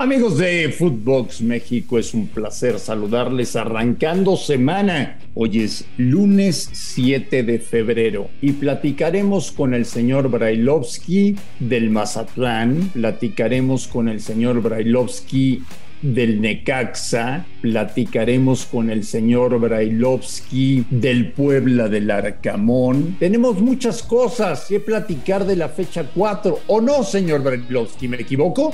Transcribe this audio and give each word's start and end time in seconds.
Amigos 0.00 0.38
de 0.38 0.70
Footbox 0.70 1.40
México, 1.40 1.98
es 1.98 2.14
un 2.14 2.28
placer 2.28 2.78
saludarles 2.78 3.56
arrancando 3.56 4.36
semana. 4.36 5.18
Hoy 5.34 5.62
es 5.62 5.86
lunes 5.96 6.70
7 6.72 7.42
de 7.42 7.58
febrero 7.58 8.30
y 8.40 8.52
platicaremos 8.52 9.50
con 9.50 9.74
el 9.74 9.86
señor 9.86 10.30
Brailovsky 10.30 11.34
del 11.58 11.90
Mazatlán, 11.90 12.90
platicaremos 12.92 13.88
con 13.88 14.08
el 14.08 14.20
señor 14.20 14.62
Brailovsky 14.62 15.64
del 16.00 16.40
Necaxa, 16.40 17.44
platicaremos 17.60 18.66
con 18.66 18.90
el 18.90 19.02
señor 19.02 19.58
Brailovsky 19.58 20.86
del 20.90 21.32
Puebla 21.32 21.88
del 21.88 22.08
Arcamón. 22.12 23.16
Tenemos 23.18 23.60
muchas 23.60 24.04
cosas 24.04 24.66
que 24.68 24.78
platicar 24.78 25.44
de 25.44 25.56
la 25.56 25.68
fecha 25.68 26.08
4, 26.14 26.60
¿o 26.68 26.80
no, 26.80 27.02
señor 27.02 27.42
Brailovsky? 27.42 28.06
¿Me 28.06 28.20
equivoco? 28.20 28.72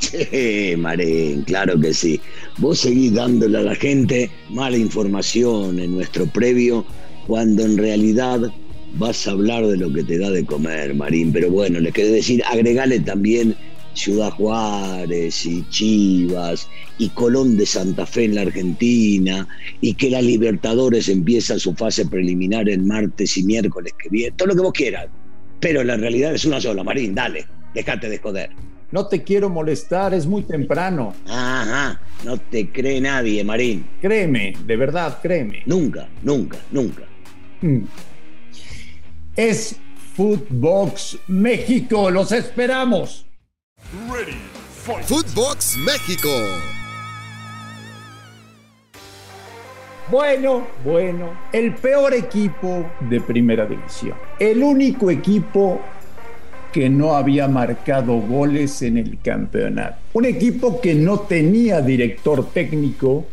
Sí, 0.00 0.74
Marín, 0.76 1.42
claro 1.42 1.78
que 1.78 1.92
sí. 1.92 2.20
Vos 2.58 2.80
seguís 2.80 3.12
dándole 3.12 3.58
a 3.58 3.62
la 3.62 3.74
gente 3.74 4.30
mala 4.48 4.76
información 4.76 5.78
en 5.78 5.94
nuestro 5.94 6.26
previo, 6.26 6.84
cuando 7.26 7.64
en 7.64 7.76
realidad 7.76 8.40
vas 8.94 9.28
a 9.28 9.32
hablar 9.32 9.66
de 9.66 9.76
lo 9.76 9.92
que 9.92 10.02
te 10.02 10.18
da 10.18 10.30
de 10.30 10.44
comer, 10.44 10.94
Marín. 10.94 11.32
Pero 11.32 11.50
bueno, 11.50 11.80
le 11.80 11.92
quiero 11.92 12.12
decir, 12.12 12.42
agregale 12.46 13.00
también 13.00 13.54
Ciudad 13.94 14.30
Juárez 14.30 15.44
y 15.44 15.64
Chivas 15.68 16.68
y 16.98 17.10
Colón 17.10 17.56
de 17.56 17.66
Santa 17.66 18.06
Fe 18.06 18.24
en 18.24 18.36
la 18.36 18.42
Argentina 18.42 19.46
y 19.80 19.94
que 19.94 20.10
la 20.10 20.22
Libertadores 20.22 21.08
empieza 21.08 21.58
su 21.58 21.74
fase 21.74 22.06
preliminar 22.06 22.68
el 22.68 22.82
martes 22.82 23.36
y 23.36 23.42
miércoles 23.42 23.92
que 24.02 24.08
viene, 24.08 24.34
todo 24.36 24.48
lo 24.48 24.54
que 24.54 24.62
vos 24.62 24.72
quieras. 24.72 25.08
Pero 25.60 25.84
la 25.84 25.96
realidad 25.96 26.34
es 26.34 26.46
una 26.46 26.60
sola, 26.60 26.82
Marín, 26.82 27.14
dale, 27.14 27.44
déjate 27.74 28.08
de 28.08 28.18
joder. 28.18 28.50
No 28.92 29.06
te 29.06 29.22
quiero 29.22 29.48
molestar, 29.48 30.12
es 30.14 30.26
muy 30.26 30.42
temprano. 30.42 31.14
Ajá, 31.28 32.00
no 32.24 32.36
te 32.38 32.70
cree 32.70 33.00
nadie, 33.00 33.44
Marín. 33.44 33.86
Créeme, 34.00 34.54
de 34.64 34.76
verdad, 34.76 35.18
créeme. 35.22 35.62
Nunca, 35.66 36.08
nunca, 36.22 36.58
nunca. 36.72 37.04
Hmm. 37.60 37.84
Es 39.36 39.76
Footbox 40.16 41.18
México, 41.28 42.10
los 42.10 42.32
esperamos. 42.32 43.26
Footbox 45.06 45.76
México. 45.78 46.28
Bueno, 50.10 50.66
bueno, 50.84 51.30
el 51.52 51.72
peor 51.76 52.12
equipo 52.14 52.90
de 53.08 53.20
primera 53.20 53.64
división. 53.64 54.16
El 54.40 54.64
único 54.64 55.08
equipo 55.08 55.80
que 56.72 56.88
no 56.88 57.14
había 57.14 57.48
marcado 57.48 58.14
goles 58.18 58.82
en 58.82 58.98
el 58.98 59.18
campeonato. 59.22 59.96
Un 60.12 60.24
equipo 60.24 60.80
que 60.80 60.94
no 60.94 61.20
tenía 61.20 61.80
director 61.80 62.50
técnico 62.50 63.26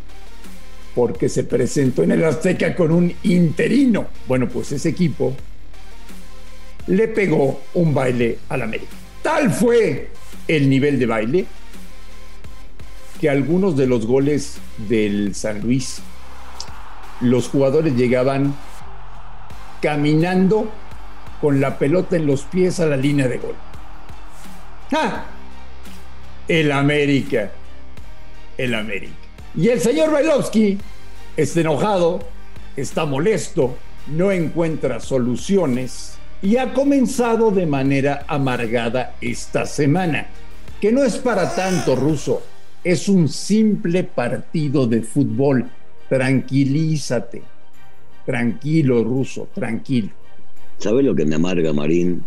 porque 0.94 1.28
se 1.28 1.44
presentó 1.44 2.02
en 2.02 2.12
el 2.12 2.24
Azteca 2.24 2.74
con 2.74 2.90
un 2.90 3.12
interino. 3.22 4.06
Bueno, 4.26 4.48
pues 4.48 4.72
ese 4.72 4.88
equipo 4.88 5.34
le 6.88 7.08
pegó 7.08 7.60
un 7.74 7.94
baile 7.94 8.38
al 8.48 8.62
América. 8.62 8.92
Tal 9.22 9.50
fue 9.50 10.08
el 10.48 10.68
nivel 10.68 10.98
de 10.98 11.06
baile 11.06 11.44
que 13.20 13.28
algunos 13.28 13.76
de 13.76 13.86
los 13.86 14.06
goles 14.06 14.58
del 14.88 15.34
San 15.34 15.60
Luis, 15.60 16.00
los 17.20 17.48
jugadores 17.48 17.94
llegaban 17.96 18.54
caminando 19.82 20.70
con 21.40 21.60
la 21.60 21.78
pelota 21.78 22.16
en 22.16 22.26
los 22.26 22.42
pies 22.42 22.80
a 22.80 22.86
la 22.86 22.96
línea 22.96 23.28
de 23.28 23.38
gol. 23.38 23.54
¡Ah! 24.92 25.24
El 26.46 26.72
América. 26.72 27.50
El 28.56 28.74
América. 28.74 29.14
Y 29.54 29.68
el 29.68 29.80
señor 29.80 30.10
Bailovsky 30.10 30.78
está 31.36 31.60
enojado, 31.60 32.20
está 32.76 33.04
molesto, 33.04 33.76
no 34.08 34.32
encuentra 34.32 35.00
soluciones 35.00 36.18
y 36.42 36.56
ha 36.56 36.72
comenzado 36.72 37.50
de 37.50 37.66
manera 37.66 38.24
amargada 38.28 39.14
esta 39.20 39.66
semana, 39.66 40.28
que 40.80 40.92
no 40.92 41.02
es 41.02 41.16
para 41.16 41.54
tanto 41.54 41.96
ruso, 41.96 42.42
es 42.84 43.08
un 43.08 43.28
simple 43.28 44.04
partido 44.04 44.86
de 44.86 45.02
fútbol. 45.02 45.68
Tranquilízate, 46.08 47.42
tranquilo 48.24 49.04
ruso, 49.04 49.48
tranquilo. 49.54 50.10
¿Sabes 50.78 51.04
lo 51.04 51.14
que 51.14 51.24
me 51.24 51.34
amarga, 51.34 51.72
Marín? 51.72 52.22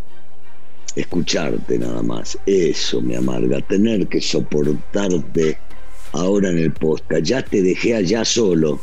Escucharte 0.96 1.80
nada 1.80 2.04
más. 2.04 2.38
Eso 2.46 3.02
me 3.02 3.16
amarga. 3.16 3.62
Tener 3.62 4.08
que 4.08 4.20
soportarte 4.20 5.58
ahora 6.12 6.50
en 6.50 6.58
el 6.58 6.74
podcast. 6.74 7.24
Ya 7.24 7.42
te 7.42 7.62
dejé 7.62 7.96
allá 7.96 8.26
solo 8.26 8.80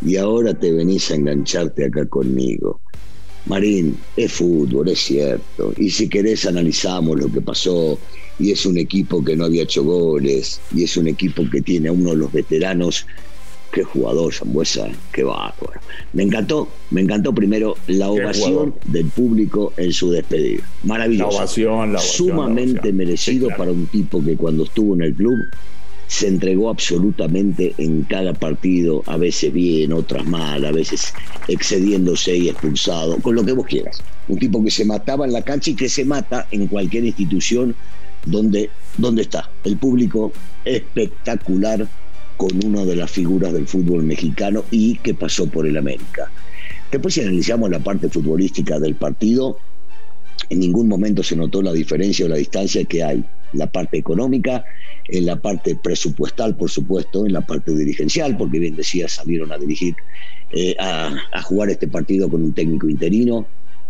y 0.00 0.16
ahora 0.16 0.54
te 0.54 0.72
venís 0.72 1.10
a 1.10 1.16
engancharte 1.16 1.84
acá 1.84 2.06
conmigo. 2.06 2.80
Marín, 3.44 3.98
es 4.16 4.32
fútbol, 4.32 4.88
es 4.88 5.00
cierto. 5.00 5.74
Y 5.76 5.90
si 5.90 6.08
querés 6.08 6.46
analizamos 6.46 7.18
lo 7.20 7.30
que 7.30 7.42
pasó. 7.42 7.98
Y 8.38 8.50
es 8.50 8.64
un 8.64 8.78
equipo 8.78 9.22
que 9.22 9.36
no 9.36 9.44
había 9.44 9.64
hecho 9.64 9.84
goles. 9.84 10.62
Y 10.74 10.84
es 10.84 10.96
un 10.96 11.08
equipo 11.08 11.42
que 11.50 11.60
tiene 11.60 11.88
a 11.88 11.92
uno 11.92 12.10
de 12.10 12.16
los 12.16 12.32
veteranos 12.32 13.06
qué 13.74 13.82
jugador 13.82 14.32
Zambuesa, 14.32 14.88
qué 15.12 15.24
bárbaro. 15.24 15.80
Me 16.12 16.22
encantó, 16.22 16.68
me 16.90 17.00
encantó 17.00 17.34
primero 17.34 17.76
la 17.88 18.08
ovación 18.08 18.72
del 18.86 19.06
público 19.06 19.72
en 19.76 19.92
su 19.92 20.12
despedida. 20.12 20.62
Maravilloso. 20.84 21.30
La 21.30 21.36
ovación, 21.38 21.92
la 21.92 21.98
ovación, 21.98 22.28
Sumamente 22.28 22.92
merecido 22.92 23.48
para 23.58 23.72
un 23.72 23.86
tipo 23.88 24.24
que 24.24 24.36
cuando 24.36 24.62
estuvo 24.62 24.94
en 24.94 25.02
el 25.02 25.14
club 25.14 25.36
se 26.06 26.28
entregó 26.28 26.70
absolutamente 26.70 27.74
en 27.78 28.02
cada 28.02 28.32
partido, 28.32 29.02
a 29.06 29.16
veces 29.16 29.52
bien, 29.52 29.92
otras 29.92 30.24
mal, 30.24 30.64
a 30.64 30.70
veces 30.70 31.12
excediéndose 31.48 32.36
y 32.36 32.48
expulsado, 32.50 33.16
con 33.22 33.34
lo 33.34 33.44
que 33.44 33.52
vos 33.52 33.66
quieras. 33.66 34.00
Un 34.28 34.38
tipo 34.38 34.62
que 34.62 34.70
se 34.70 34.84
mataba 34.84 35.26
en 35.26 35.32
la 35.32 35.42
cancha 35.42 35.70
y 35.70 35.74
que 35.74 35.88
se 35.88 36.04
mata 36.04 36.46
en 36.52 36.68
cualquier 36.68 37.04
institución 37.04 37.74
donde, 38.24 38.70
donde 38.98 39.22
está. 39.22 39.50
El 39.64 39.76
público 39.78 40.30
espectacular 40.64 41.88
con 42.36 42.64
una 42.64 42.84
de 42.84 42.96
las 42.96 43.10
figuras 43.10 43.52
del 43.52 43.66
fútbol 43.66 44.02
mexicano 44.02 44.64
y 44.70 44.96
que 44.98 45.14
pasó 45.14 45.46
por 45.46 45.66
el 45.66 45.76
América. 45.76 46.30
Después 46.90 47.14
si 47.14 47.20
analizamos 47.20 47.70
la 47.70 47.80
parte 47.80 48.08
futbolística 48.08 48.78
del 48.78 48.94
partido, 48.94 49.58
en 50.50 50.60
ningún 50.60 50.88
momento 50.88 51.22
se 51.22 51.36
notó 51.36 51.62
la 51.62 51.72
diferencia 51.72 52.26
o 52.26 52.28
la 52.28 52.36
distancia 52.36 52.84
que 52.84 53.02
hay. 53.02 53.24
La 53.52 53.70
parte 53.70 53.98
económica, 53.98 54.64
en 55.08 55.26
la 55.26 55.36
parte 55.36 55.76
presupuestal, 55.76 56.56
por 56.56 56.70
supuesto, 56.70 57.24
en 57.24 57.32
la 57.32 57.40
parte 57.40 57.74
dirigencial, 57.74 58.36
porque 58.36 58.58
bien 58.58 58.74
decía, 58.74 59.08
salieron 59.08 59.52
a 59.52 59.58
dirigir, 59.58 59.94
eh, 60.50 60.74
a, 60.78 61.42
jugar 61.42 61.70
este 61.70 61.86
partido 61.86 62.28
con 62.28 62.42
un 62.42 62.52
técnico 62.52 62.88
interino. 62.88 63.46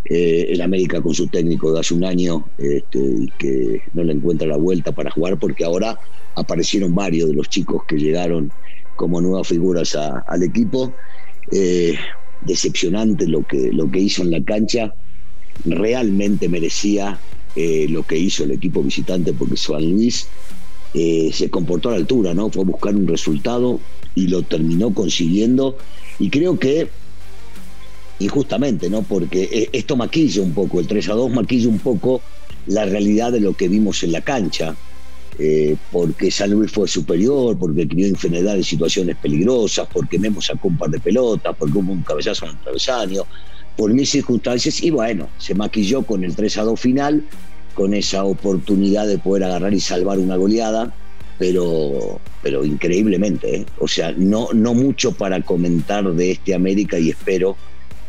Eh, 0.06 0.48
el 0.50 0.60
América 0.60 1.00
con 1.00 1.15
su 1.15 1.28
técnico 1.28 1.72
de 1.72 1.81
hace 1.81 1.94
un 1.94 2.04
año 2.04 2.47
este, 2.59 2.98
y 2.98 3.32
que 3.38 3.81
no 3.94 4.04
le 4.04 4.12
encuentra 4.12 4.47
la 4.47 4.59
vuelta 4.59 4.92
para 4.92 5.10
jugar 5.10 5.38
porque 5.38 5.65
ahora 5.65 5.98
aparecieron 6.34 6.94
varios 6.94 7.31
de 7.31 7.34
los 7.34 7.48
chicos 7.48 7.84
que 7.88 7.97
llegaron 7.97 8.53
como 8.97 9.22
nuevas 9.22 9.48
figuras 9.48 9.97
al 9.97 10.43
equipo. 10.43 10.93
Eh, 11.50 11.94
decepcionante 12.43 13.26
lo 13.26 13.44
que, 13.44 13.72
lo 13.72 13.91
que 13.91 14.00
hizo 14.00 14.22
en 14.22 14.31
la 14.31 14.44
cancha. 14.44 14.94
Realmente 15.64 16.50
merecía 16.50 17.19
eh, 17.56 17.87
lo 17.88 18.03
que 18.03 18.19
hizo 18.19 18.44
el 18.44 18.50
equipo 18.50 18.82
visitante 18.82 19.32
porque 19.32 19.56
San 19.56 19.91
Luis 19.91 20.28
se 20.93 21.50
comportó 21.50 21.88
a 21.88 21.93
la 21.93 21.98
altura, 21.98 22.34
¿no? 22.34 22.50
Fue 22.50 22.62
a 22.62 22.66
buscar 22.66 22.94
un 22.94 23.09
resultado 23.09 23.81
y 24.14 24.28
lo 24.28 24.43
terminó 24.43 24.94
consiguiendo. 24.94 25.76
Y 26.20 26.31
creo 26.31 26.56
que 26.56 26.88
injustamente, 28.19 28.88
¿no? 28.88 29.02
Porque 29.02 29.69
esto 29.72 29.97
maquilla 29.97 30.42
un 30.42 30.52
poco, 30.52 30.80
el 30.80 30.86
3 30.86 31.08
a 31.08 31.14
2 31.14 31.30
maquilla 31.32 31.69
un 31.69 31.78
poco 31.78 32.20
la 32.66 32.84
realidad 32.84 33.32
de 33.32 33.41
lo 33.41 33.54
que 33.54 33.69
vimos 33.69 34.02
en 34.02 34.12
la 34.12 34.20
cancha. 34.20 34.75
Eh, 35.36 35.76
porque 35.91 36.31
San 36.31 36.50
Luis 36.50 36.70
fue 36.70 36.87
superior, 36.87 37.58
porque 37.58 37.88
creó 37.88 38.06
infinidad 38.06 38.55
de 38.55 38.62
situaciones 38.62 39.16
peligrosas, 39.16 39.88
porque 39.93 40.19
Memo 40.19 40.40
sacó 40.40 40.69
un 40.69 40.78
par 40.78 40.90
de 40.90 41.00
pelotas, 41.00 41.56
porque 41.58 41.76
hubo 41.76 41.93
un 41.93 42.02
cabezazo 42.02 42.44
en 42.44 42.52
el 42.52 42.58
travesaño, 42.58 43.22
por 43.76 43.93
mis 43.93 44.11
circunstancias, 44.11 44.81
y 44.81 44.90
bueno, 44.90 45.28
se 45.38 45.55
maquilló 45.55 46.02
con 46.02 46.22
el 46.22 46.37
3 46.37 46.58
a 46.58 46.62
2 46.62 46.78
final, 46.78 47.25
con 47.75 47.94
esa 47.94 48.22
oportunidad 48.22 49.08
de 49.08 49.19
poder 49.19 49.43
agarrar 49.44 49.75
y 49.75 49.81
salvar 49.81 50.20
una 50.20 50.37
goleada, 50.37 50.94
pero, 51.37 52.20
pero 52.40 52.64
increíblemente, 52.64 53.56
¿eh? 53.56 53.66
o 53.81 53.88
sea, 53.88 54.14
no, 54.16 54.50
no 54.52 54.72
mucho 54.72 55.11
para 55.11 55.43
comentar 55.43 56.08
de 56.14 56.31
este 56.31 56.55
América 56.55 56.96
y 56.96 57.11
espero 57.11 57.56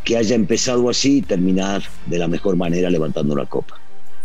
que 0.06 0.16
haya 0.16 0.36
empezado 0.36 0.88
así 0.90 1.18
y 1.18 1.22
terminar 1.24 1.84
de 2.06 2.20
la 2.20 2.28
mejor 2.28 2.56
manera 2.56 2.90
levantando 2.90 3.36
la 3.36 3.48
copa. 3.48 3.80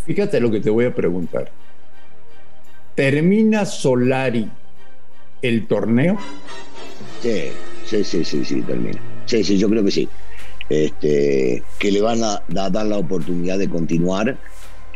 Fíjate 0.05 0.39
lo 0.39 0.51
que 0.51 0.61
te 0.61 0.71
voy 0.71 0.85
a 0.85 0.95
preguntar. 0.95 1.51
¿Termina 2.95 3.65
Solari 3.65 4.49
el 5.41 5.67
torneo? 5.67 6.19
Sí, 7.23 7.45
sí, 7.87 8.05
sí, 8.05 8.25
sí, 8.25 8.45
sí, 8.45 8.61
termina. 8.63 9.01
Sí, 9.25 9.43
sí, 9.43 9.57
yo 9.57 9.69
creo 9.71 9.83
que 9.83 9.91
sí. 9.91 10.09
Este, 10.69 11.63
que 11.79 11.91
le 11.91 12.01
van 12.01 12.23
a, 12.23 12.43
dar 12.49 12.87
la 12.87 12.99
oportunidad 12.99 13.59
de 13.59 13.69
continuar. 13.69 14.37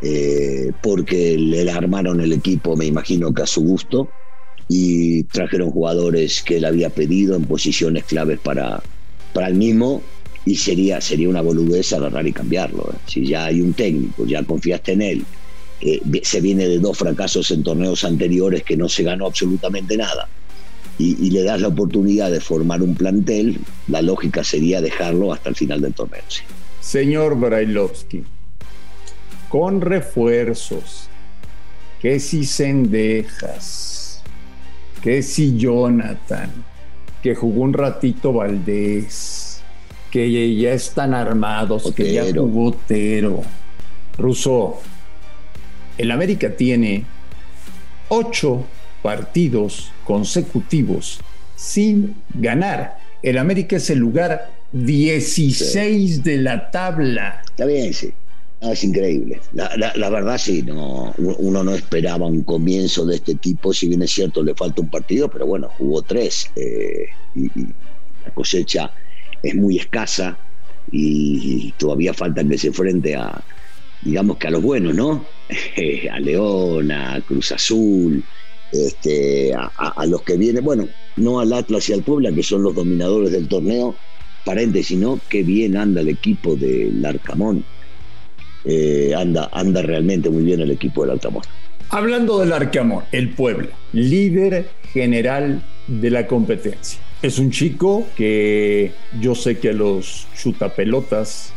eh, 0.03 0.73
porque 0.83 1.39
le 1.39 1.71
armaron 1.71 2.21
el 2.21 2.33
equipo, 2.33 2.77
me 2.77 2.85
imagino 2.85 3.33
que 3.33 3.43
a 3.43 3.47
su 3.47 3.63
gusto, 3.63 4.11
y 4.69 5.23
trajeron 5.25 5.71
jugadores 5.71 6.43
que 6.43 6.59
él 6.59 6.67
había 6.67 6.91
pedido 6.91 7.37
en 7.37 7.45
posiciones 7.45 8.05
claves 8.05 8.39
para, 8.39 8.83
para 9.33 9.49
el 9.49 9.55
mismo, 9.55 10.03
y 10.47 10.57
sería, 10.57 11.01
sería 11.01 11.29
una 11.29 11.41
boludez 11.41 11.93
agarrar 11.93 12.27
y 12.27 12.33
cambiarlo. 12.33 12.91
¿eh? 12.93 12.97
Si 13.07 13.27
ya 13.27 13.47
hay 13.47 13.61
un 13.61 13.73
técnico, 13.73 14.27
ya 14.27 14.43
confiaste 14.43 14.93
en 14.93 15.03
él, 15.03 15.25
eh, 15.81 16.01
se 16.23 16.41
viene 16.41 16.69
de 16.69 16.79
dos 16.79 16.99
fracasos 16.99 17.51
en 17.51 17.63
torneos 17.63 18.05
anteriores 18.05 18.63
que 18.63 18.77
no 18.77 18.89
se 18.89 19.03
ganó 19.03 19.27
absolutamente 19.27 19.97
nada. 19.97 20.29
Y, 20.97 21.31
le 21.31 21.43
das 21.43 21.61
la 21.61 21.69
oportunidad 21.69 22.31
de 22.31 22.41
formar 22.41 22.81
un 22.81 22.95
plantel, 22.95 23.59
la 23.89 24.01
lógica 24.01 24.45
sería 24.45 24.81
dejarlo 24.81 25.33
hasta 25.33 25.49
el 25.49 25.57
final 25.57 25.81
del 25.81 25.93
torneo. 25.93 26.23
Señor 26.81 27.37
Brailovsky, 27.37 28.23
con 29.49 29.81
refuerzos, 29.81 31.09
que 32.01 32.21
si 32.21 32.45
Cendejas, 32.45 34.23
que 35.03 35.21
si 35.23 35.57
Jonathan, 35.57 36.51
que 37.21 37.35
jugó 37.35 37.63
un 37.63 37.73
ratito 37.73 38.33
Valdés, 38.33 39.44
que 40.15 40.55
ya 40.55 40.73
están 40.73 41.13
armados, 41.13 41.93
que 41.93 42.13
ya 42.13 42.25
jugó 42.33 42.73
Tero. 42.87 43.43
Russo, 44.17 44.81
el 45.99 46.13
América 46.13 46.55
tiene 46.55 47.05
ocho 48.11 48.65
partidos 49.03 49.91
consecutivos 50.05 51.19
sin 51.57 52.15
ganar. 52.33 52.97
El 53.25 53.39
América 53.39 53.75
es 53.75 53.91
el 53.91 53.99
lugar 53.99 54.53
16 54.71 56.23
de 56.23 56.37
la 56.39 56.71
tabla. 56.71 57.43
Está 57.47 57.65
bien, 57.65 57.93
sí. 57.93 58.13
es 58.61 58.85
increíble. 58.85 59.41
La, 59.53 60.11
verdad, 60.11 60.39
sí, 60.39 60.63
no, 60.63 61.13
uno 61.19 61.65
no 61.65 61.75
esperaba 61.75 62.27
un 62.27 62.45
comienzo 62.45 63.05
de 63.05 63.17
este 63.17 63.35
tipo. 63.35 63.73
Si 63.73 63.89
bien 63.89 64.03
es 64.03 64.13
cierto, 64.13 64.45
le 64.45 64.55
falta 64.55 64.81
un 64.81 64.91
partido, 64.91 65.29
pero 65.29 65.45
bueno, 65.45 65.71
jugó 65.77 66.03
tres. 66.03 66.53
Eh, 66.55 67.07
y, 67.35 67.51
la 68.25 68.33
cosecha 68.33 68.91
es 69.45 69.55
muy 69.55 69.79
escasa 69.79 70.39
y, 70.91 71.73
todavía 71.79 72.15
falta 72.15 72.45
que 72.45 72.59
se 72.59 72.73
frente 72.73 73.15
a, 73.15 73.43
digamos 74.03 74.39
que 74.39 74.49
a 74.49 74.51
los 74.51 74.63
buenos, 74.63 74.95
¿no? 74.95 75.25
a 76.11 76.21
León, 76.21 76.91
a 76.91 77.21
Cruz 77.21 77.53
Azul, 77.53 78.25
este, 78.73 79.55
a, 79.55 80.07
los 80.07 80.23
que 80.23 80.37
vienen, 80.37 80.65
bueno, 80.65 80.89
no 81.17 81.41
al 81.41 81.53
Atlas 81.53 81.89
y 81.89 81.93
al 81.93 82.03
Puebla, 82.03 82.33
que 82.33 82.43
son 82.43 82.63
los 82.63 82.75
dominadores 82.75 83.31
del 83.31 83.47
torneo, 83.49 83.95
paréntesis, 84.45 84.99
¿no? 84.99 85.21
Qué 85.29 85.43
bien 85.43 85.77
anda 85.77 86.01
el 86.01 86.09
equipo 86.09 86.57
del 86.57 87.05
Arcamón. 87.05 87.65
Eh, 88.65 89.13
anda, 89.17 89.51
anda 89.53 89.83
realmente 89.83 90.31
muy 90.31 90.43
bien 90.43 90.61
el 90.61 90.71
equipo 90.71 91.03
del 91.03 91.13
Arcamón. 91.13 91.43
Hablando 91.91 92.41
del 92.41 92.53
Arcamón, 92.53 93.05
el 93.13 93.31
Puebla, 93.31 93.69
líder 93.93 94.69
general 94.93 95.63
de 95.87 96.11
la 96.11 96.27
competencia. 96.27 96.99
Es 97.25 97.39
un 97.39 97.51
chico 97.51 98.07
que 98.19 98.93
yo 99.19 99.35
sé 99.35 99.57
que 99.57 99.71
a 99.71 99.73
los 99.73 100.27
chutapelotas, 100.37 101.55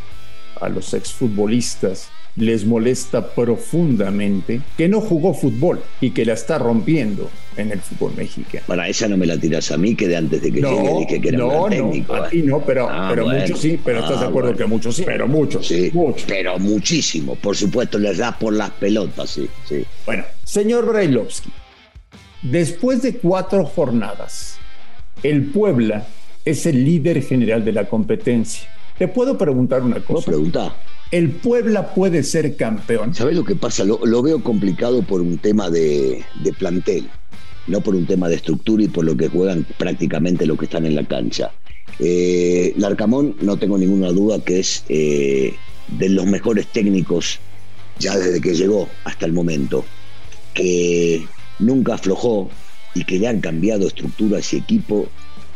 a 0.58 0.70
los 0.70 0.94
exfutbolistas, 0.94 2.08
les 2.36 2.64
molesta 2.64 3.34
profundamente 3.34 4.62
que 4.78 4.88
no 4.88 5.02
jugó 5.02 5.34
fútbol 5.34 5.82
y 6.00 6.12
que 6.12 6.24
la 6.24 6.32
está 6.32 6.56
rompiendo 6.56 7.28
en 7.58 7.70
el 7.70 7.82
fútbol 7.82 8.14
mexicano. 8.16 8.64
Bueno, 8.66 8.84
esa 8.84 9.08
no 9.08 9.18
me 9.18 9.26
la 9.26 9.36
tiras 9.36 9.70
a 9.70 9.76
mí, 9.76 9.94
que 9.94 10.08
de 10.08 10.16
antes 10.16 10.40
de 10.40 10.52
que 10.52 10.62
llegue 10.62 10.98
dije 11.00 11.20
que 11.20 11.28
era 11.28 11.44
un 11.44 11.68
técnico. 11.68 12.16
No, 12.16 12.22
a 12.22 12.30
ti 12.30 12.42
no, 12.42 12.64
pero, 12.64 12.88
ah, 12.88 13.08
pero 13.10 13.26
muchos 13.28 13.60
sí, 13.60 13.78
pero 13.84 13.98
estás 13.98 14.20
de 14.20 14.24
ah, 14.24 14.28
acuerdo 14.30 14.56
que 14.56 14.64
muchos 14.64 14.96
sí, 14.96 15.02
pero 15.04 15.28
muchos, 15.28 15.68
sí, 15.68 15.92
Pero 16.26 16.58
muchísimo, 16.58 17.34
por 17.34 17.54
supuesto, 17.54 17.98
les 17.98 18.16
da 18.16 18.38
por 18.38 18.54
las 18.54 18.70
pelotas, 18.70 19.28
sí, 19.28 19.46
sí. 19.68 19.84
Bueno, 20.06 20.24
señor 20.44 20.86
Brailovsky, 20.86 21.50
después 22.40 23.02
de 23.02 23.18
cuatro 23.18 23.66
jornadas, 23.66 24.58
el 25.22 25.46
Puebla 25.46 26.06
es 26.44 26.66
el 26.66 26.84
líder 26.84 27.22
general 27.22 27.64
de 27.64 27.72
la 27.72 27.88
competencia. 27.88 28.68
¿Te 28.98 29.06
puedo 29.08 29.38
preguntar 29.38 29.82
una 29.82 30.00
cosa? 30.00 30.20
No, 30.30 30.36
pregunta. 30.36 30.76
¿El 31.10 31.30
Puebla 31.30 31.94
puede 31.94 32.22
ser 32.22 32.56
campeón? 32.56 33.14
¿Sabes 33.14 33.36
lo 33.36 33.44
que 33.44 33.54
pasa? 33.54 33.84
Lo, 33.84 34.22
veo 34.22 34.42
complicado 34.42 35.02
por 35.02 35.20
un 35.20 35.38
tema 35.38 35.70
de, 35.70 36.24
plantel, 36.58 37.08
no 37.66 37.80
por 37.80 37.94
un 37.94 38.06
tema 38.06 38.28
de 38.28 38.36
estructura 38.36 38.82
y 38.82 38.88
por 38.88 39.04
lo 39.04 39.16
que 39.16 39.28
juegan 39.28 39.66
prácticamente 39.78 40.46
lo 40.46 40.56
que 40.56 40.64
están 40.64 40.84
en 40.84 40.94
la 40.96 41.04
cancha. 41.04 41.52
Eh, 42.00 42.74
Larcamón, 42.76 43.36
no 43.40 43.56
tengo 43.56 43.78
ninguna 43.78 44.08
duda 44.10 44.40
que 44.44 44.60
es 44.60 44.84
eh, 44.88 45.54
de 45.98 46.08
los 46.08 46.26
mejores 46.26 46.66
técnicos 46.66 47.40
ya 47.98 48.16
desde 48.16 48.40
que 48.40 48.54
llegó 48.54 48.88
hasta 49.04 49.26
el 49.26 49.32
momento, 49.32 49.84
que 50.54 51.26
nunca 51.58 51.94
aflojó 51.94 52.50
y 52.94 53.04
que 53.04 53.18
le 53.18 53.28
han 53.28 53.40
cambiado 53.40 53.86
estructuras 53.86 54.52
y 54.52 54.58
equipo 54.58 55.08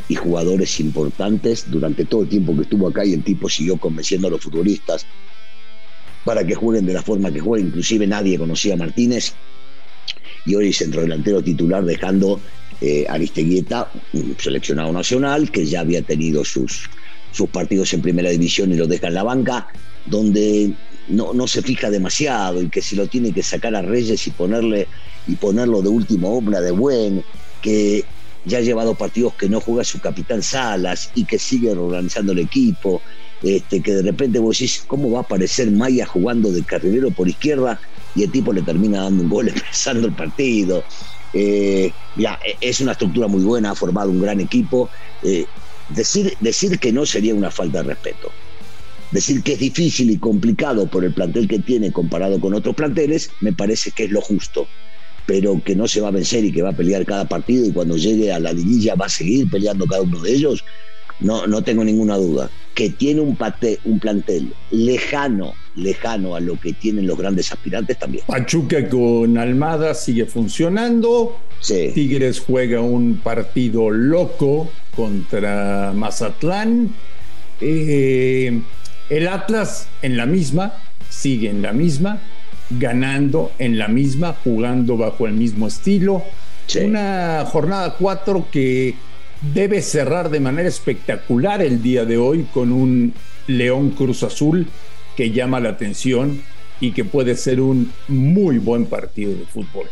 y 0.08 0.14
jugadores 0.14 0.80
importantes 0.80 1.70
durante 1.70 2.04
todo 2.04 2.22
el 2.22 2.28
tiempo 2.28 2.54
que 2.54 2.62
estuvo 2.62 2.88
acá 2.88 3.04
y 3.04 3.14
el 3.14 3.22
tipo 3.22 3.48
siguió 3.48 3.76
convenciendo 3.76 4.28
a 4.28 4.30
los 4.30 4.42
futbolistas 4.42 5.06
para 6.24 6.46
que 6.46 6.54
jueguen 6.54 6.86
de 6.86 6.94
la 6.94 7.02
forma 7.02 7.32
que 7.32 7.40
jueguen. 7.40 7.68
Inclusive 7.68 8.06
nadie 8.06 8.38
conocía 8.38 8.74
a 8.74 8.76
Martínez 8.76 9.32
y 10.44 10.54
hoy 10.54 10.72
centro 10.72 11.02
delantero 11.02 11.42
titular 11.42 11.84
dejando 11.84 12.40
eh, 12.80 13.06
Aristeguieta, 13.08 13.90
un 14.12 14.36
seleccionado 14.38 14.92
nacional 14.92 15.50
que 15.50 15.64
ya 15.64 15.80
había 15.80 16.02
tenido 16.02 16.44
sus, 16.44 16.90
sus 17.30 17.48
partidos 17.48 17.92
en 17.94 18.02
primera 18.02 18.30
división 18.30 18.72
y 18.72 18.76
lo 18.76 18.86
deja 18.86 19.06
en 19.06 19.14
la 19.14 19.22
banca, 19.22 19.68
donde 20.06 20.72
no, 21.08 21.32
no 21.32 21.46
se 21.46 21.62
fija 21.62 21.90
demasiado 21.90 22.60
y 22.60 22.68
que 22.68 22.82
si 22.82 22.96
lo 22.96 23.06
tiene 23.06 23.32
que 23.32 23.42
sacar 23.42 23.76
a 23.76 23.82
Reyes 23.82 24.26
y 24.26 24.30
ponerle 24.32 24.88
y 25.26 25.36
ponerlo 25.36 25.82
de 25.82 25.88
último 25.88 26.36
hombre 26.36 26.60
de 26.60 26.70
buen, 26.70 27.24
que 27.60 28.04
ya 28.44 28.58
ha 28.58 28.62
llevado 28.62 28.94
partidos 28.94 29.34
que 29.34 29.48
no 29.48 29.60
juega 29.60 29.84
su 29.84 30.00
capitán 30.00 30.42
Salas 30.42 31.10
y 31.14 31.24
que 31.24 31.38
sigue 31.38 31.70
organizando 31.70 32.32
el 32.32 32.40
equipo 32.40 33.00
este, 33.42 33.82
que 33.82 33.94
de 33.94 34.02
repente 34.02 34.38
vos 34.38 34.56
decís, 34.56 34.84
¿cómo 34.86 35.10
va 35.10 35.20
a 35.20 35.22
aparecer 35.22 35.70
Maya 35.70 36.06
jugando 36.06 36.52
de 36.52 36.62
carrilero 36.62 37.10
por 37.10 37.28
izquierda? 37.28 37.80
Y 38.14 38.22
el 38.22 38.30
tipo 38.30 38.52
le 38.52 38.62
termina 38.62 39.02
dando 39.02 39.24
un 39.24 39.28
gol 39.28 39.48
empezando 39.54 40.06
el 40.06 40.14
partido. 40.14 40.84
Eh, 41.32 41.92
es 42.60 42.80
una 42.80 42.92
estructura 42.92 43.26
muy 43.26 43.42
buena, 43.42 43.70
ha 43.70 43.74
formado 43.74 44.10
un 44.10 44.20
gran 44.20 44.40
equipo. 44.40 44.88
Eh, 45.22 45.44
decir, 45.88 46.36
decir 46.40 46.78
que 46.78 46.92
no 46.92 47.04
sería 47.04 47.34
una 47.34 47.50
falta 47.50 47.82
de 47.82 47.88
respeto. 47.88 48.30
Decir 49.10 49.42
que 49.42 49.54
es 49.54 49.58
difícil 49.58 50.10
y 50.10 50.18
complicado 50.18 50.86
por 50.86 51.04
el 51.04 51.12
plantel 51.12 51.48
que 51.48 51.58
tiene 51.58 51.92
comparado 51.92 52.40
con 52.40 52.54
otros 52.54 52.74
planteles, 52.74 53.30
me 53.40 53.52
parece 53.52 53.90
que 53.90 54.04
es 54.04 54.10
lo 54.10 54.20
justo. 54.20 54.68
Pero 55.26 55.62
que 55.64 55.76
no 55.76 55.86
se 55.86 56.00
va 56.00 56.08
a 56.08 56.12
vencer 56.12 56.44
y 56.44 56.52
que 56.52 56.62
va 56.62 56.70
a 56.70 56.76
pelear 56.76 57.04
cada 57.06 57.28
partido 57.28 57.64
y 57.66 57.72
cuando 57.72 57.96
llegue 57.96 58.32
a 58.32 58.40
la 58.40 58.52
liguilla 58.52 58.94
va 58.94 59.06
a 59.06 59.08
seguir 59.08 59.48
peleando 59.48 59.86
cada 59.86 60.02
uno 60.02 60.20
de 60.20 60.32
ellos, 60.32 60.64
no, 61.20 61.46
no 61.46 61.62
tengo 61.62 61.84
ninguna 61.84 62.16
duda, 62.16 62.50
que 62.74 62.90
tiene 62.90 63.20
un, 63.20 63.38
un 63.84 63.98
plantel 64.00 64.52
lejano, 64.70 65.54
lejano 65.76 66.34
a 66.34 66.40
lo 66.40 66.58
que 66.58 66.72
tienen 66.72 67.06
los 67.06 67.16
grandes 67.16 67.52
aspirantes 67.52 67.98
también. 67.98 68.24
Pachuca 68.26 68.88
con 68.88 69.38
Almada 69.38 69.94
sigue 69.94 70.26
funcionando. 70.26 71.38
Tigres 71.64 72.40
juega 72.40 72.80
un 72.80 73.20
partido 73.22 73.90
loco 73.90 74.70
contra 74.96 75.92
Mazatlán. 75.94 76.92
Eh, 77.60 78.60
el 79.08 79.28
Atlas 79.28 79.88
en 80.02 80.16
la 80.16 80.26
misma, 80.26 80.74
sigue 81.08 81.50
en 81.50 81.62
la 81.62 81.72
misma, 81.72 82.20
ganando 82.78 83.52
en 83.58 83.78
la 83.78 83.88
misma, 83.88 84.34
jugando 84.44 84.96
bajo 84.96 85.26
el 85.26 85.34
mismo 85.34 85.66
estilo. 85.66 86.22
Una 86.80 87.44
jornada 87.46 87.96
4 87.98 88.48
que 88.50 88.94
debe 89.54 89.82
cerrar 89.82 90.30
de 90.30 90.40
manera 90.40 90.68
espectacular 90.68 91.60
el 91.60 91.82
día 91.82 92.04
de 92.04 92.16
hoy 92.16 92.46
con 92.54 92.72
un 92.72 93.12
León 93.46 93.90
Cruz 93.90 94.22
Azul 94.22 94.66
que 95.16 95.32
llama 95.32 95.60
la 95.60 95.70
atención 95.70 96.42
y 96.80 96.92
que 96.92 97.04
puede 97.04 97.36
ser 97.36 97.60
un 97.60 97.92
muy 98.08 98.58
buen 98.58 98.86
partido 98.86 99.32
de 99.32 99.44
fútbol. 99.44 99.86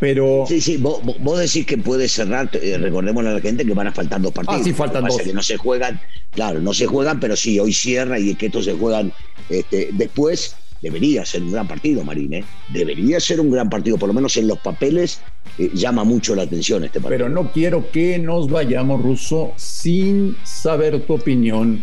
Pero... 0.00 0.44
Sí, 0.46 0.60
sí, 0.60 0.76
vos, 0.76 1.00
decís 1.38 1.66
que 1.66 1.78
puede 1.78 2.08
cerrar, 2.08 2.50
eh, 2.54 2.76
recordemos 2.78 3.24
a 3.24 3.30
la 3.30 3.40
gente 3.40 3.64
que 3.64 3.74
van 3.74 3.86
a 3.86 3.92
faltar 3.92 4.20
dos 4.20 4.32
partidos. 4.32 4.60
Ah, 4.60 4.64
sí, 4.64 4.72
faltan 4.72 5.04
dos. 5.04 5.18
Que 5.18 5.32
no 5.32 5.42
se 5.42 5.56
juegan, 5.56 6.00
claro, 6.32 6.60
no 6.60 6.74
se 6.74 6.86
juegan, 6.86 7.20
pero 7.20 7.36
sí, 7.36 7.58
hoy 7.58 7.72
cierra 7.72 8.18
y 8.18 8.34
que 8.34 8.46
estos 8.46 8.64
se 8.64 8.74
juegan 8.74 9.12
este, 9.48 9.90
después 9.92 10.56
debería 10.84 11.24
ser 11.24 11.42
un 11.42 11.52
gran 11.52 11.66
partido, 11.66 12.04
Marín, 12.04 12.34
¿eh? 12.34 12.44
debería 12.68 13.18
ser 13.18 13.40
un 13.40 13.50
gran 13.50 13.70
partido, 13.70 13.96
por 13.96 14.08
lo 14.08 14.12
menos 14.12 14.36
en 14.36 14.46
los 14.46 14.58
papeles 14.58 15.18
eh, 15.58 15.70
llama 15.72 16.04
mucho 16.04 16.34
la 16.34 16.42
atención 16.42 16.84
este 16.84 17.00
partido. 17.00 17.24
Pero 17.24 17.28
no 17.30 17.50
quiero 17.52 17.90
que 17.90 18.18
nos 18.18 18.50
vayamos, 18.50 19.02
Russo, 19.02 19.52
sin 19.56 20.36
saber 20.44 21.00
tu 21.06 21.14
opinión 21.14 21.82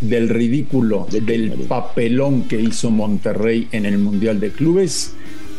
del 0.00 0.30
ridículo, 0.30 1.06
del 1.10 1.50
papelón 1.68 2.48
que 2.48 2.58
hizo 2.58 2.90
Monterrey 2.90 3.68
en 3.72 3.84
el 3.84 3.98
Mundial 3.98 4.40
de 4.40 4.50
Clubes, 4.50 5.12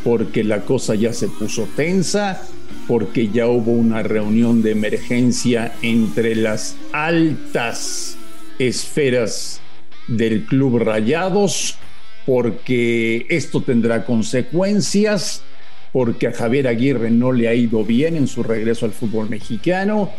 porque 0.04 0.44
la 0.44 0.62
cosa 0.62 0.96
ya 0.96 1.14
se 1.14 1.28
puso 1.28 1.68
tensa, 1.76 2.42
porque 2.88 3.28
ya 3.28 3.46
hubo 3.46 3.72
una 3.72 4.02
reunión 4.02 4.64
de 4.64 4.72
emergencia 4.72 5.74
entre 5.84 6.36
las 6.36 6.76
altas 6.92 8.18
esferas 8.58 9.62
del 10.08 10.46
Club 10.46 10.80
Rayados 10.80 11.78
porque 12.26 13.26
esto 13.30 13.62
tendrá 13.62 14.06
consecuencias, 14.06 15.42
porque 15.92 16.28
a 16.28 16.34
Javier 16.34 16.68
Aguirre 16.68 17.10
no 17.10 17.32
le 17.32 17.48
ha 17.48 17.54
ido 17.54 17.84
bien 17.84 18.16
en 18.16 18.28
su 18.28 18.44
regreso 18.44 18.86
al 18.86 18.92
fútbol 18.92 19.30
mexicano, 19.30 20.12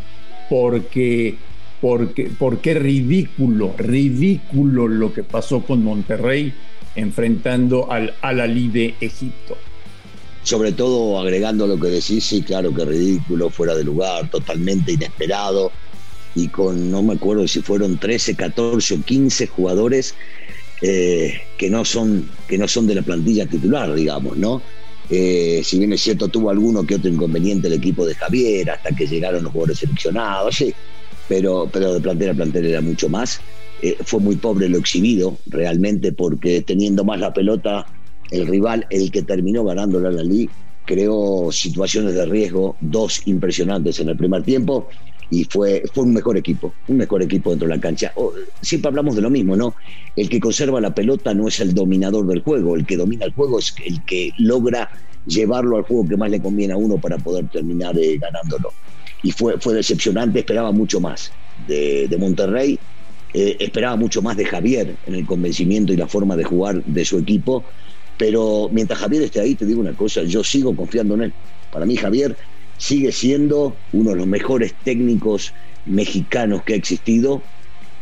porque 0.48 1.36
porque, 1.80 2.30
porque 2.38 2.74
ridículo, 2.74 3.74
ridículo 3.78 4.86
lo 4.86 5.14
que 5.14 5.22
pasó 5.24 5.60
con 5.62 5.82
Monterrey 5.82 6.52
enfrentando 6.94 7.90
al 7.90 8.14
Al-Ali 8.20 8.68
de 8.68 8.94
Egipto. 9.00 9.56
Sobre 10.42 10.72
todo 10.72 11.18
agregando 11.18 11.66
lo 11.66 11.78
que 11.78 11.88
decís, 11.88 12.24
sí, 12.24 12.42
claro 12.42 12.74
que 12.74 12.84
ridículo, 12.84 13.50
fuera 13.50 13.74
de 13.74 13.84
lugar, 13.84 14.28
totalmente 14.30 14.92
inesperado, 14.92 15.70
y 16.34 16.48
con, 16.48 16.90
no 16.90 17.02
me 17.02 17.14
acuerdo 17.14 17.46
si 17.48 17.60
fueron 17.60 17.98
13, 17.98 18.36
14 18.36 18.94
o 18.94 19.02
15 19.02 19.46
jugadores 19.48 20.14
eh, 20.82 21.34
que, 21.58 21.68
no 21.70 21.84
son, 21.84 22.28
que 22.48 22.56
no 22.56 22.66
son 22.66 22.86
de 22.86 22.94
la 22.94 23.02
plantilla 23.02 23.46
titular, 23.46 23.92
digamos, 23.94 24.36
¿no? 24.36 24.62
Eh, 25.10 25.60
si 25.64 25.78
bien 25.78 25.92
es 25.92 26.02
cierto, 26.02 26.28
tuvo 26.28 26.50
alguno 26.50 26.86
que 26.86 26.94
otro 26.94 27.10
inconveniente 27.10 27.66
el 27.66 27.74
equipo 27.74 28.06
de 28.06 28.14
Javier 28.14 28.70
hasta 28.70 28.94
que 28.94 29.06
llegaron 29.06 29.42
los 29.42 29.52
jugadores 29.52 29.78
seleccionados, 29.78 30.56
sí, 30.56 30.72
pero, 31.28 31.68
pero 31.72 31.94
de 31.94 32.00
plantel 32.00 32.30
a 32.30 32.34
plantel 32.34 32.66
era 32.66 32.80
mucho 32.80 33.08
más. 33.08 33.40
Eh, 33.82 33.96
fue 34.04 34.20
muy 34.20 34.36
pobre 34.36 34.68
lo 34.68 34.78
exhibido, 34.78 35.38
realmente, 35.46 36.12
porque 36.12 36.62
teniendo 36.62 37.04
más 37.04 37.18
la 37.18 37.32
pelota, 37.32 37.86
el 38.30 38.46
rival, 38.46 38.86
el 38.90 39.10
que 39.10 39.22
terminó 39.22 39.64
ganando 39.64 39.98
la 40.00 40.22
liga, 40.22 40.52
creó 40.84 41.50
situaciones 41.52 42.14
de 42.14 42.26
riesgo, 42.26 42.76
dos 42.80 43.22
impresionantes 43.26 44.00
en 44.00 44.08
el 44.08 44.16
primer 44.16 44.42
tiempo, 44.42 44.88
y 45.30 45.44
fue, 45.44 45.84
fue 45.94 46.04
un 46.04 46.12
mejor 46.12 46.36
equipo, 46.36 46.74
un 46.88 46.96
mejor 46.96 47.22
equipo 47.22 47.50
dentro 47.50 47.68
de 47.68 47.76
la 47.76 47.80
cancha. 47.80 48.12
siempre 48.60 48.88
hablamos 48.88 49.14
de 49.14 49.22
lo 49.22 49.30
mismo, 49.30 49.56
¿no? 49.56 49.74
El 50.16 50.28
que 50.28 50.40
conserva 50.40 50.80
la 50.80 50.92
pelota 50.92 51.32
no 51.34 51.46
es 51.46 51.60
el 51.60 51.72
dominador 51.72 52.26
del 52.26 52.42
juego, 52.42 52.74
el 52.74 52.84
que 52.84 52.96
domina 52.96 53.26
el 53.26 53.32
juego 53.32 53.60
es 53.60 53.72
el 53.84 54.04
que 54.04 54.32
logra 54.38 54.90
llevarlo 55.26 55.76
al 55.76 55.84
juego 55.84 56.08
que 56.08 56.16
más 56.16 56.30
le 56.30 56.40
conviene 56.40 56.72
a 56.72 56.76
uno 56.76 56.98
para 56.98 57.16
poder 57.18 57.48
terminar 57.48 57.96
eh, 57.96 58.18
ganándolo. 58.18 58.72
Y 59.22 59.30
fue, 59.30 59.60
fue 59.60 59.74
decepcionante, 59.74 60.40
esperaba 60.40 60.72
mucho 60.72 61.00
más 61.00 61.30
de, 61.66 62.08
Monterrey, 62.18 62.78
eh, 63.32 63.56
esperaba 63.60 63.96
mucho 63.96 64.22
más 64.22 64.36
de 64.36 64.44
Javier 64.44 64.96
en 65.06 65.14
el 65.14 65.26
convencimiento 65.26 65.92
y 65.92 65.96
la 65.96 66.08
forma 66.08 66.36
de 66.36 66.44
jugar 66.44 66.82
de 66.84 67.04
su 67.04 67.18
equipo, 67.18 67.64
pero 68.20 68.68
mientras 68.70 68.98
Javier 68.98 69.22
esté 69.22 69.40
ahí, 69.40 69.54
te 69.54 69.64
digo 69.64 69.80
una 69.80 69.94
cosa, 69.94 70.22
yo 70.24 70.44
sigo 70.44 70.76
confiando 70.76 71.14
en 71.14 71.22
él. 71.22 71.34
Para 71.70 71.86
mí 71.86 71.96
Javier 71.96 72.36
sigue 72.76 73.12
siendo 73.12 73.78
uno 73.92 74.10
de 74.10 74.16
los 74.16 74.26
mejores 74.26 74.74
técnicos 74.82 75.54
mexicanos 75.86 76.62
que 76.62 76.74
ha 76.74 76.76
existido, 76.76 77.46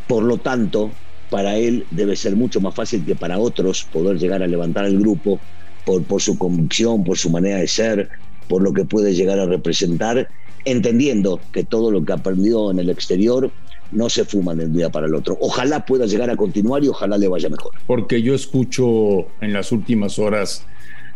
por 0.09 0.25
lo 0.25 0.39
tanto, 0.39 0.99
para 1.29 1.57
él 1.57 1.87
debe 1.93 2.17
ser 2.17 2.35
mucho 2.35 2.61
más 2.61 2.75
fácil 2.75 3.05
que 3.05 3.15
para 3.15 3.39
otros 3.39 3.85
poder 3.93 4.19
llegar 4.19 4.43
a 4.43 4.49
levantar 4.49 4.87
el 4.87 4.99
grupo 4.99 5.41
por, 5.85 6.05
por 6.05 6.21
su 6.21 6.37
convicción, 6.37 7.05
por 7.05 7.17
su 7.17 7.31
manera 7.31 7.59
de 7.59 7.69
ser, 7.69 8.09
por 8.49 8.61
lo 8.61 8.73
que 8.73 8.87
puede 8.87 9.15
llegar 9.15 9.39
a 9.39 9.47
representar, 9.47 10.29
entendiendo 10.65 11.47
que 11.53 11.63
todo 11.63 11.93
lo 11.93 12.05
que 12.05 12.15
aprendió 12.15 12.73
en 12.73 12.81
el 12.81 12.91
exterior 12.91 13.55
no 13.93 14.09
se 14.09 14.25
fuma 14.25 14.55
de 14.55 14.67
un 14.67 14.73
día 14.73 14.91
para 14.91 15.07
el 15.07 15.15
otro. 15.15 15.37
Ojalá 15.41 15.85
pueda 15.85 16.07
llegar 16.07 16.31
a 16.31 16.37
continuar 16.37 16.85
y 16.85 16.89
ojalá 16.89 17.17
le 17.19 17.29
vaya 17.29 17.49
mejor. 17.49 17.73
Porque 17.87 18.23
yo 18.23 18.35
escucho 18.35 19.27
en 19.41 19.53
las 19.53 19.73
últimas 19.73 20.19
horas, 20.19 20.65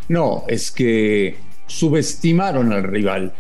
no, 0.09 0.45
es 0.49 0.71
que 0.71 1.37
subestimaron 1.67 2.73
al 2.73 2.85
rival. 2.85 3.33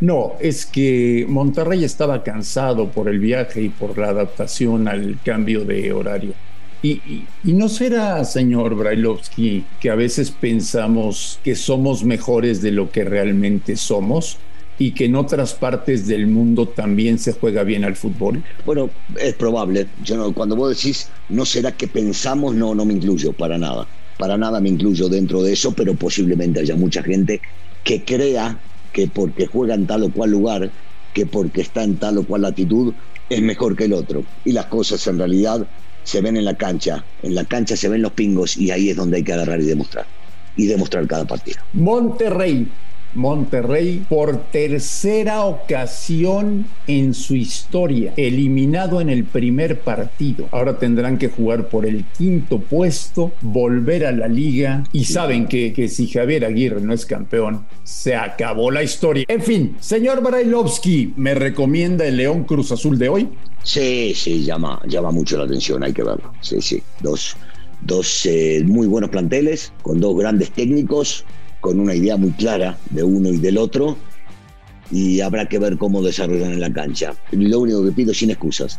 No, 0.00 0.32
es 0.40 0.66
que 0.66 1.24
Monterrey 1.28 1.84
estaba 1.84 2.22
cansado 2.22 2.90
por 2.90 3.08
el 3.08 3.20
viaje 3.20 3.62
y 3.62 3.68
por 3.68 3.96
la 3.96 4.08
adaptación 4.08 4.88
al 4.88 5.18
cambio 5.24 5.64
de 5.64 5.92
horario. 5.92 6.34
Y, 6.82 7.24
no 7.44 7.70
será, 7.70 8.22
señor 8.24 8.74
Brailovsky, 8.74 9.64
que 9.80 9.88
a 9.88 9.94
veces 9.94 10.30
pensamos 10.30 11.40
que 11.42 11.54
somos 11.54 12.04
mejores 12.04 12.60
de 12.60 12.72
lo 12.72 12.90
que 12.90 13.04
realmente 13.04 13.76
somos 13.76 14.36
y 14.78 14.92
que 14.92 15.04
en 15.04 15.16
otras 15.16 15.54
partes 15.54 16.06
del 16.06 16.26
mundo 16.26 16.68
también 16.68 17.18
se 17.18 17.32
juega 17.32 17.62
bien 17.62 17.84
al 17.84 17.96
fútbol? 17.96 18.42
Bueno, 18.64 18.90
es 19.18 19.34
probable. 19.34 19.86
Yo 20.02 20.16
no, 20.16 20.32
cuando 20.32 20.56
vos 20.56 20.76
decís 20.76 21.10
no 21.28 21.44
será 21.44 21.72
que 21.72 21.88
pensamos, 21.88 22.54
no, 22.54 22.74
no 22.74 22.84
me 22.84 22.94
incluyo 22.94 23.32
para 23.32 23.58
nada. 23.58 23.86
Para 24.18 24.36
nada 24.36 24.60
me 24.60 24.68
incluyo 24.68 25.08
dentro 25.08 25.42
de 25.42 25.52
eso, 25.52 25.72
pero 25.72 25.94
posiblemente 25.94 26.60
haya 26.60 26.76
mucha 26.76 27.02
gente 27.02 27.40
que 27.82 28.04
crea 28.04 28.58
que 28.92 29.08
porque 29.08 29.46
juega 29.46 29.74
en 29.74 29.86
tal 29.86 30.04
o 30.04 30.12
cual 30.12 30.30
lugar, 30.30 30.70
que 31.12 31.26
porque 31.26 31.60
está 31.60 31.82
en 31.82 31.96
tal 31.96 32.18
o 32.18 32.24
cual 32.24 32.42
latitud, 32.42 32.94
es 33.28 33.42
mejor 33.42 33.76
que 33.76 33.84
el 33.84 33.92
otro. 33.92 34.24
Y 34.44 34.52
las 34.52 34.66
cosas 34.66 35.06
en 35.06 35.18
realidad 35.18 35.66
se 36.04 36.20
ven 36.20 36.36
en 36.36 36.44
la 36.44 36.56
cancha. 36.56 37.04
En 37.22 37.34
la 37.34 37.44
cancha 37.44 37.76
se 37.76 37.88
ven 37.88 38.02
los 38.02 38.12
pingos 38.12 38.56
y 38.56 38.70
ahí 38.70 38.90
es 38.90 38.96
donde 38.96 39.18
hay 39.18 39.24
que 39.24 39.32
agarrar 39.32 39.60
y 39.60 39.64
demostrar. 39.64 40.06
Y 40.56 40.66
demostrar 40.66 41.06
cada 41.08 41.24
partido. 41.24 41.58
Monterrey 41.72 42.68
Monterrey 43.14 44.04
por 44.08 44.44
tercera 44.50 45.44
ocasión 45.44 46.66
en 46.86 47.14
su 47.14 47.34
historia, 47.34 48.12
eliminado 48.16 49.00
en 49.00 49.10
el 49.10 49.24
primer 49.24 49.80
partido. 49.80 50.48
Ahora 50.50 50.78
tendrán 50.78 51.18
que 51.18 51.28
jugar 51.28 51.68
por 51.68 51.86
el 51.86 52.04
quinto 52.16 52.58
puesto, 52.58 53.32
volver 53.40 54.06
a 54.06 54.12
la 54.12 54.28
liga 54.28 54.84
y 54.92 55.04
saben 55.04 55.46
que, 55.46 55.72
que 55.72 55.88
si 55.88 56.08
Javier 56.08 56.44
Aguirre 56.44 56.80
no 56.80 56.92
es 56.92 57.06
campeón, 57.06 57.64
se 57.82 58.16
acabó 58.16 58.70
la 58.70 58.82
historia. 58.82 59.24
En 59.28 59.42
fin, 59.42 59.76
señor 59.80 60.22
Barailovsky, 60.22 61.14
¿me 61.16 61.34
recomienda 61.34 62.06
el 62.06 62.16
León 62.16 62.44
Cruz 62.44 62.72
Azul 62.72 62.98
de 62.98 63.08
hoy? 63.08 63.28
Sí, 63.62 64.12
sí, 64.14 64.44
llama, 64.44 64.80
llama 64.86 65.10
mucho 65.10 65.38
la 65.38 65.44
atención, 65.44 65.82
hay 65.82 65.92
que 65.92 66.02
verlo. 66.02 66.32
Sí, 66.40 66.60
sí, 66.60 66.82
dos, 67.00 67.36
dos 67.80 68.26
eh, 68.26 68.62
muy 68.64 68.86
buenos 68.86 69.10
planteles, 69.10 69.72
con 69.82 70.00
dos 70.00 70.16
grandes 70.16 70.50
técnicos 70.50 71.24
con 71.64 71.80
una 71.80 71.94
idea 71.94 72.18
muy 72.18 72.32
clara 72.32 72.76
de 72.90 73.02
uno 73.02 73.30
y 73.30 73.38
del 73.38 73.56
otro 73.56 73.96
y 74.90 75.22
habrá 75.22 75.48
que 75.48 75.58
ver 75.58 75.78
cómo 75.78 76.02
desarrollan 76.02 76.52
en 76.52 76.60
la 76.60 76.70
cancha. 76.70 77.14
Lo 77.30 77.60
único 77.60 77.82
que 77.82 77.92
pido 77.92 78.12
sin 78.12 78.28
excusas. 78.28 78.78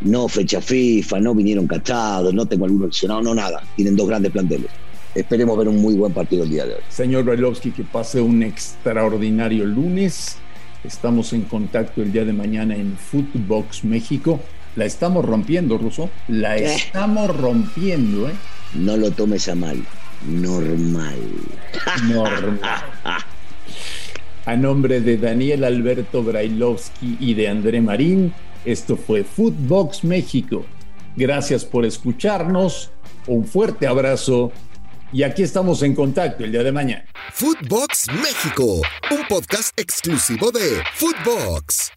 No 0.00 0.26
fecha 0.26 0.60
FIFA, 0.60 1.20
no 1.20 1.32
vinieron 1.32 1.68
cachados, 1.68 2.34
no 2.34 2.44
tengo 2.44 2.64
alguno 2.64 2.88
lesionado, 2.88 3.22
no 3.22 3.36
nada. 3.36 3.62
Tienen 3.76 3.94
dos 3.94 4.08
grandes 4.08 4.32
planteles. 4.32 4.66
Esperemos 5.14 5.56
ver 5.56 5.68
un 5.68 5.80
muy 5.80 5.94
buen 5.94 6.12
partido 6.12 6.42
el 6.42 6.50
día 6.50 6.66
de 6.66 6.74
hoy. 6.74 6.80
Señor 6.88 7.22
Brailovsky, 7.22 7.70
que 7.70 7.84
pase 7.84 8.20
un 8.20 8.42
extraordinario 8.42 9.64
lunes. 9.64 10.36
Estamos 10.82 11.32
en 11.34 11.42
contacto 11.42 12.02
el 12.02 12.10
día 12.10 12.24
de 12.24 12.32
mañana 12.32 12.74
en 12.74 12.96
Footbox 12.96 13.84
México. 13.84 14.40
La 14.74 14.86
estamos 14.86 15.24
rompiendo, 15.24 15.78
Ruso. 15.78 16.10
La 16.26 16.58
eh. 16.58 16.74
estamos 16.74 17.28
rompiendo, 17.36 18.28
¿eh? 18.28 18.32
No 18.74 18.96
lo 18.96 19.12
tomes 19.12 19.48
a 19.48 19.54
mal 19.54 19.84
normal. 20.26 21.18
Normal. 22.08 22.60
A 24.46 24.56
nombre 24.56 25.00
de 25.00 25.16
Daniel 25.16 25.64
Alberto 25.64 26.22
Brailovsky 26.22 27.16
y 27.18 27.32
de 27.32 27.48
André 27.48 27.80
Marín, 27.80 28.34
esto 28.66 28.96
fue 28.96 29.24
Footbox 29.24 30.04
México. 30.04 30.66
Gracias 31.16 31.64
por 31.64 31.86
escucharnos, 31.86 32.90
un 33.26 33.46
fuerte 33.46 33.86
abrazo 33.86 34.52
y 35.14 35.22
aquí 35.22 35.42
estamos 35.42 35.82
en 35.82 35.94
contacto 35.94 36.44
el 36.44 36.52
día 36.52 36.62
de 36.62 36.72
mañana. 36.72 37.04
Footbox 37.32 38.08
México, 38.22 38.82
un 39.10 39.26
podcast 39.28 39.78
exclusivo 39.78 40.50
de 40.50 40.82
Footbox. 40.94 41.92